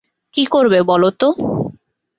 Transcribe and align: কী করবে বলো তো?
কী 0.35 0.43
করবে 0.45 0.79
বলো 0.81 1.09
তো? 1.11 1.27